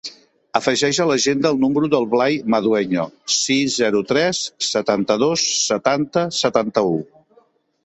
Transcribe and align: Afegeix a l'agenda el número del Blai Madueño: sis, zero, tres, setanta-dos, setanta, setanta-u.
Afegeix 0.59 0.99
a 1.03 1.05
l'agenda 1.09 1.51
el 1.55 1.59
número 1.63 1.89
del 1.95 2.07
Blai 2.13 2.39
Madueño: 2.55 3.05
sis, 3.35 3.69
zero, 3.83 4.03
tres, 4.13 4.41
setanta-dos, 4.71 5.47
setanta, 5.69 6.27
setanta-u. 6.43 6.99